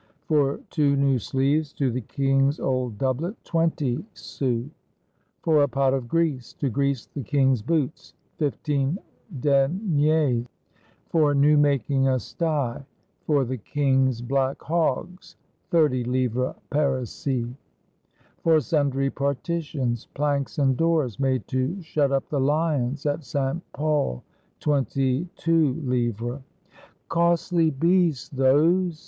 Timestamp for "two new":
0.71-1.19